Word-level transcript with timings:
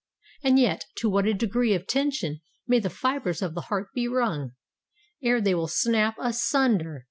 And 0.41 0.57
yet 0.57 0.87
to 0.95 1.07
what 1.11 1.27
a 1.27 1.33
degree 1.35 1.75
of 1.75 1.85
tension 1.85 2.41
may 2.65 2.79
the 2.79 2.89
fibres 2.89 3.43
of 3.43 3.53
the 3.53 3.61
heart 3.69 3.89
be 3.93 4.07
wrung, 4.07 4.53
ere 5.21 5.39
they 5.39 5.53
will 5.53 5.67
snap 5.67 6.15
asunder! 6.19 6.99